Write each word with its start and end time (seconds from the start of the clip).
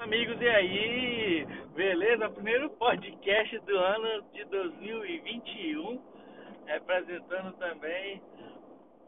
Amigos, 0.00 0.40
e 0.40 0.48
aí? 0.48 1.46
Beleza? 1.74 2.30
Primeiro 2.30 2.70
podcast 2.70 3.58
do 3.58 3.76
ano 3.76 4.22
de 4.32 4.42
2021, 4.46 6.00
representando 6.64 7.52
também 7.58 8.22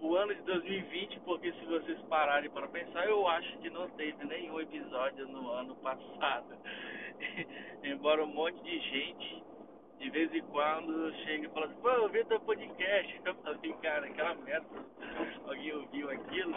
o 0.03 0.15
ano 0.15 0.35
de 0.35 0.43
2020, 0.43 1.21
porque 1.21 1.51
se 1.51 1.65
vocês 1.65 1.99
pararem 2.11 2.51
para 2.51 2.69
pensar, 2.69 3.07
eu 3.07 3.27
acho 3.27 3.57
que 3.61 3.71
não 3.71 3.89
teve 3.93 4.23
nenhum 4.27 4.61
episódio 4.61 5.27
no 5.29 5.51
ano 5.53 5.75
passado. 5.77 6.59
Embora 7.83 8.23
um 8.23 8.27
monte 8.27 8.63
de 8.63 8.79
gente, 8.79 9.43
de 9.99 10.11
vez 10.11 10.35
em 10.35 10.43
quando, 10.43 11.11
chega 11.25 11.47
e 11.47 11.51
fala 11.53 11.67
assim, 11.67 11.81
pô, 11.81 11.89
eu 11.89 12.09
vi 12.11 12.23
teu 12.27 12.41
podcast. 12.41 13.21
Eu 13.25 13.35
falei, 13.37 13.73
cara, 13.81 14.07
aquela 14.09 14.35
merda, 14.35 14.67
alguém 15.47 15.73
ouviu 15.73 16.11
aquilo? 16.11 16.55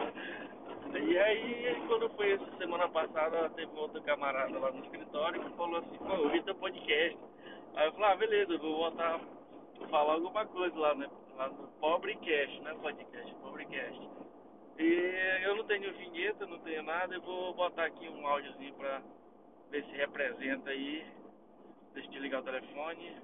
E 0.93 1.17
aí, 1.17 1.83
quando 1.87 2.09
foi 2.11 2.31
essa 2.31 2.45
semana 2.75 2.89
passada, 2.89 3.49
teve 3.51 3.71
outro 3.77 4.01
camarada 4.01 4.59
lá 4.59 4.69
no 4.69 4.83
escritório 4.83 5.41
que 5.41 5.55
falou 5.55 5.77
assim, 5.77 5.97
pô, 5.97 6.13
eu 6.13 6.29
vi 6.29 6.43
teu 6.43 6.55
podcast. 6.55 7.17
Aí 7.75 7.87
eu 7.87 7.93
falei, 7.93 8.09
ah, 8.09 8.15
beleza, 8.17 8.57
vou 8.57 8.75
voltar 8.77 9.21
falar 9.89 10.13
alguma 10.13 10.45
coisa 10.45 10.77
lá, 10.77 10.93
né? 10.95 11.09
Lá 11.37 11.47
no 11.49 11.67
Pobrecast, 11.79 12.59
né? 12.61 12.73
Podcast, 12.81 13.33
Pobrecast. 13.35 14.09
E 14.77 15.43
eu 15.43 15.55
não 15.55 15.63
tenho 15.65 15.93
vinheta, 15.93 16.45
não 16.45 16.59
tenho 16.59 16.83
nada, 16.83 17.15
eu 17.15 17.21
vou 17.21 17.53
botar 17.53 17.85
aqui 17.85 18.09
um 18.09 18.27
áudiozinho 18.27 18.73
pra 18.73 19.01
ver 19.69 19.85
se 19.85 19.91
representa 19.91 20.69
aí. 20.69 21.05
Deixa 21.93 22.09
eu 22.09 22.11
desligar 22.11 22.41
o 22.41 22.45
telefone. 22.45 23.17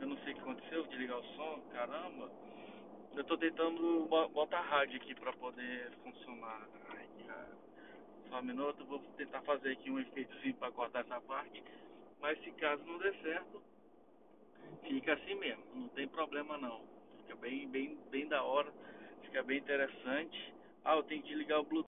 Eu 0.00 0.06
não 0.06 0.16
sei 0.18 0.32
o 0.32 0.36
que 0.36 0.42
aconteceu, 0.42 0.86
desligar 0.86 1.18
o 1.18 1.24
som, 1.34 1.60
caramba. 1.72 2.30
Eu 3.16 3.24
tô 3.24 3.36
tentando 3.36 4.06
botar 4.32 4.60
rádio 4.60 5.00
aqui 5.00 5.14
pra 5.16 5.32
poder 5.32 5.90
funcionar. 6.04 6.68
Ai, 6.90 7.06
Só 8.36 8.42
um 8.42 8.44
minuto, 8.44 8.84
vou 8.86 8.98
tentar 9.16 9.40
fazer 9.46 9.72
aqui 9.72 9.90
um 9.90 9.98
efeitozinho 9.98 10.52
pra 10.56 10.70
cortar 10.70 11.00
essa 11.00 11.18
parte. 11.22 11.62
Mas 12.20 12.38
se 12.44 12.50
caso 12.50 12.82
não 12.86 12.98
der 12.98 13.14
certo, 13.22 13.62
fica 14.86 15.14
assim 15.14 15.34
mesmo, 15.36 15.62
não 15.74 15.88
tem 15.88 16.06
problema 16.06 16.58
não. 16.58 16.80
Fica 17.16 17.34
bem, 17.40 17.66
bem, 17.66 17.96
bem 18.10 18.28
da 18.28 18.42
hora, 18.42 18.68
fica 19.22 19.42
bem 19.42 19.56
interessante. 19.56 20.52
Ah, 20.84 20.96
eu 20.96 21.02
tenho 21.04 21.22
que 21.22 21.34
ligar 21.34 21.60
o 21.60 21.64
Bluetooth. 21.64 21.86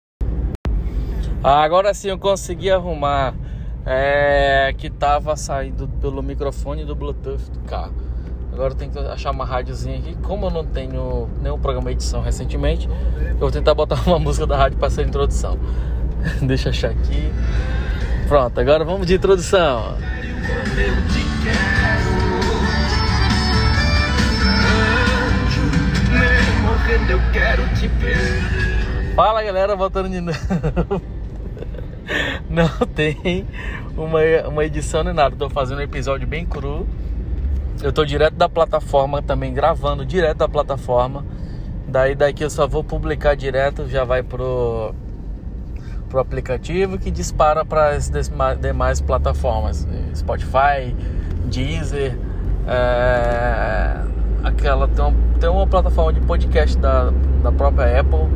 Agora 1.42 1.92
sim 1.92 2.11
eu 2.11 2.19
consegui 2.19 2.70
arrumar 2.70 3.34
é, 3.84 4.72
que 4.78 4.89
tava 4.89 5.34
saindo 5.34 5.89
pelo 6.00 6.22
microfone 6.22 6.84
do 6.84 6.94
Bluetooth 6.94 7.50
do 7.50 7.69
carro. 7.69 7.94
Agora 8.52 8.72
eu 8.72 8.77
tenho 8.77 8.92
que 8.92 8.98
achar 9.00 9.33
uma 9.33 9.44
rádiozinha 9.44 9.98
aqui. 9.98 10.14
Como 10.22 10.47
eu 10.47 10.50
não 10.50 10.64
tenho 10.64 11.28
nenhum 11.42 11.58
programa 11.58 11.91
de 11.91 11.97
edição 11.97 12.20
recentemente, 12.20 12.89
eu 13.30 13.39
vou 13.39 13.50
tentar 13.50 13.74
botar 13.74 13.97
uma 14.06 14.20
música 14.20 14.47
da 14.47 14.56
rádio 14.56 14.78
para 14.78 14.91
ser 14.91 15.05
introdução. 15.05 15.58
Deixa 16.42 16.69
eu 16.69 16.70
achar 16.70 16.91
aqui. 16.91 17.32
Pronto, 18.28 18.58
agora 18.58 18.84
vamos 18.84 19.06
de 19.06 19.14
introdução. 19.14 19.96
Fala 29.14 29.42
galera, 29.42 29.77
voltando 29.77 30.08
de 30.08 30.20
novo. 30.20 30.38
Não 32.48 32.68
tem 32.94 33.46
uma, 33.96 34.20
uma 34.48 34.64
edição 34.64 35.02
nem 35.02 35.14
nada. 35.14 35.34
Tô 35.36 35.50
fazendo 35.50 35.78
um 35.78 35.83
episódio 35.83 36.27
bem 36.27 36.44
cru 36.44 36.86
eu 37.83 37.92
tô 37.92 38.05
direto 38.05 38.34
da 38.34 38.48
plataforma 38.48 39.22
também 39.22 39.52
gravando 39.52 40.05
direto 40.05 40.38
da 40.38 40.48
plataforma. 40.48 41.24
Daí 41.86 42.14
daqui 42.14 42.42
eu 42.42 42.50
só 42.50 42.66
vou 42.66 42.83
publicar 42.83 43.36
direto, 43.36 43.88
já 43.88 44.02
vai 44.02 44.22
pro 44.22 44.94
pro 46.08 46.20
aplicativo 46.20 46.98
que 46.98 47.10
dispara 47.10 47.64
para 47.64 47.90
as 47.90 48.10
demais 48.60 49.00
plataformas, 49.00 49.86
Spotify, 50.14 50.94
Deezer, 51.46 52.16
é, 52.66 54.00
aquela 54.42 54.89
tem 54.89 55.05
uma, 55.05 55.14
tem 55.40 55.48
uma 55.48 55.66
plataforma 55.66 56.12
de 56.12 56.20
podcast 56.20 56.77
da, 56.78 57.12
da 57.42 57.52
própria 57.52 58.00
Apple 58.00 58.28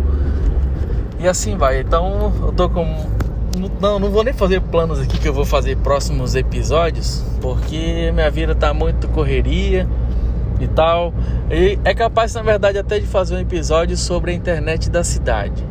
e 1.18 1.28
assim 1.28 1.56
vai. 1.56 1.80
Então 1.80 2.32
eu 2.42 2.52
tô 2.52 2.68
com 2.68 2.84
não, 3.80 3.98
não 3.98 4.10
vou 4.10 4.22
nem 4.22 4.32
fazer 4.32 4.60
planos 4.60 5.00
aqui 5.00 5.18
que 5.18 5.28
eu 5.28 5.34
vou 5.34 5.44
fazer 5.44 5.76
próximos 5.78 6.34
episódios, 6.34 7.24
porque 7.40 8.10
minha 8.12 8.30
vida 8.30 8.54
tá 8.54 8.72
muito 8.72 9.08
correria 9.08 9.88
e 10.60 10.68
tal. 10.68 11.12
E 11.50 11.78
é 11.84 11.92
capaz, 11.94 12.32
na 12.34 12.42
verdade, 12.42 12.78
até 12.78 12.98
de 12.98 13.06
fazer 13.06 13.34
um 13.34 13.40
episódio 13.40 13.96
sobre 13.96 14.30
a 14.30 14.34
internet 14.34 14.88
da 14.88 15.02
cidade, 15.02 15.64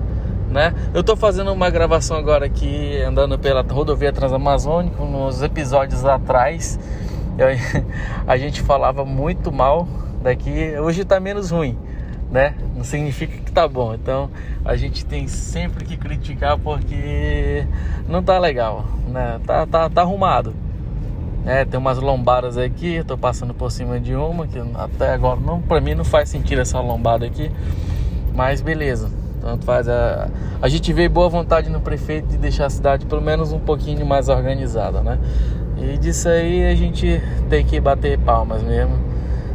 né? 0.50 0.74
Eu 0.94 1.04
tô 1.04 1.16
fazendo 1.16 1.52
uma 1.54 1.70
gravação 1.70 2.18
agora 2.18 2.46
aqui, 2.46 3.02
andando 3.02 3.38
pela 3.38 3.62
rodovia 3.62 4.12
Transamazônica, 4.12 5.04
nos 5.04 5.42
episódios 5.42 6.06
atrás. 6.06 6.80
Eu, 7.38 7.48
a 8.28 8.38
gente 8.38 8.62
falava 8.62 9.06
muito 9.06 9.52
mal 9.52 9.88
daqui, 10.22 10.78
hoje 10.78 11.06
tá 11.06 11.20
menos 11.20 11.52
ruim 11.52 11.78
né? 12.30 12.54
Não 12.76 12.84
significa 12.84 13.36
que 13.38 13.52
tá 13.52 13.68
bom. 13.68 13.94
Então 13.94 14.30
a 14.64 14.76
gente 14.76 15.06
tem 15.06 15.28
sempre 15.28 15.84
que 15.84 15.98
criticar 15.98 16.58
porque 16.58 17.66
não 18.08 18.22
tá 18.22 18.38
legal, 18.38 18.86
né? 19.08 19.40
Tá, 19.46 19.66
tá, 19.66 19.90
tá 19.90 20.02
arrumado. 20.02 20.54
É, 21.46 21.66
tem 21.66 21.80
umas 21.80 21.98
lombadas 21.98 22.58
aqui, 22.58 22.96
eu 22.96 23.06
tô 23.06 23.18
passando 23.18 23.54
por 23.54 23.72
cima 23.72 24.00
de 24.00 24.14
uma 24.14 24.46
que 24.46 24.60
até 24.76 25.14
agora 25.14 25.40
não, 25.40 25.62
para 25.62 25.80
mim 25.80 25.96
não 25.96 26.04
faz 26.04 26.30
sentido 26.30 26.62
essa 26.62 26.80
lombada 26.80 27.26
aqui, 27.26 27.50
mas 28.36 28.62
beleza. 28.62 29.10
Tanto 29.42 29.66
faz 29.66 29.88
a, 29.88 30.30
a 30.62 30.68
gente 30.68 30.92
vê 30.92 31.08
boa 31.08 31.30
vontade 31.30 31.70
no 31.70 31.80
prefeito 31.80 32.28
de 32.28 32.38
deixar 32.38 32.66
a 32.66 32.70
cidade 32.70 33.06
pelo 33.06 33.22
menos 33.22 33.52
um 33.52 33.60
pouquinho 33.60 34.06
mais 34.06 34.30
organizada, 34.30 35.02
né? 35.02 35.18
E 35.78 35.98
disso 35.98 36.28
aí 36.28 36.66
a 36.66 36.76
gente 36.76 37.22
tem 37.50 37.66
que 37.66 37.80
bater 37.80 38.20
palmas 38.20 38.62
mesmo 38.62 39.10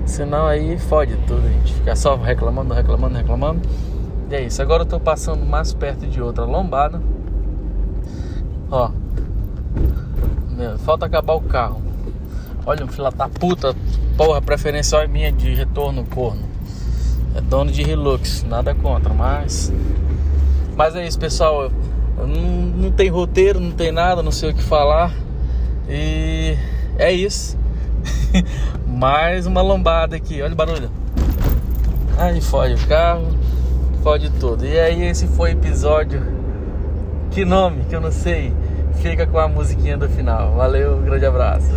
Senão 0.06 0.46
aí 0.46 0.78
fode 0.78 1.16
tudo, 1.26 1.46
a 1.46 1.50
gente 1.50 1.72
fica 1.72 1.96
só 1.96 2.14
reclamando, 2.16 2.74
reclamando, 2.74 3.16
reclamando. 3.16 3.62
E 4.30 4.34
é 4.34 4.42
isso. 4.42 4.60
Agora 4.60 4.82
eu 4.82 4.86
tô 4.86 5.00
passando 5.00 5.44
mais 5.46 5.72
perto 5.72 6.06
de 6.06 6.20
outra 6.20 6.44
lombada. 6.44 7.00
Ó. 8.70 8.90
Falta 10.80 11.06
acabar 11.06 11.34
o 11.34 11.40
carro. 11.40 11.80
Olha, 12.66 12.84
um 12.84 12.88
fila 12.88 13.10
da 13.10 13.28
puta. 13.28 13.74
Porra, 14.16 14.40
preferencial 14.42 15.02
é 15.02 15.06
minha 15.06 15.32
de 15.32 15.54
retorno, 15.54 16.04
corno. 16.04 16.53
É 17.34 17.40
dono 17.40 17.70
de 17.70 17.82
Hilux, 17.82 18.44
nada 18.48 18.74
contra, 18.74 19.12
mas. 19.12 19.72
Mas 20.76 20.94
é 20.94 21.06
isso, 21.06 21.18
pessoal. 21.18 21.70
Não, 22.16 22.26
não 22.26 22.90
tem 22.92 23.08
roteiro, 23.08 23.58
não 23.58 23.72
tem 23.72 23.90
nada, 23.90 24.22
não 24.22 24.30
sei 24.30 24.50
o 24.50 24.54
que 24.54 24.62
falar. 24.62 25.12
E 25.88 26.56
é 26.96 27.12
isso. 27.12 27.58
Mais 28.86 29.46
uma 29.46 29.62
lombada 29.62 30.14
aqui, 30.14 30.40
olha 30.40 30.52
o 30.52 30.56
barulho. 30.56 30.90
Aí 32.16 32.40
fode 32.40 32.74
o 32.74 32.86
carro, 32.86 33.26
fode 34.02 34.30
tudo. 34.38 34.64
E 34.64 34.78
aí 34.78 35.02
esse 35.02 35.26
foi 35.26 35.50
o 35.50 35.58
episódio. 35.58 36.22
Que 37.32 37.44
nome 37.44 37.84
que 37.88 37.96
eu 37.96 38.00
não 38.00 38.12
sei. 38.12 38.52
Fica 39.02 39.26
com 39.26 39.38
a 39.38 39.48
musiquinha 39.48 39.98
do 39.98 40.08
final. 40.08 40.54
Valeu, 40.54 40.98
grande 40.98 41.26
abraço. 41.26 41.68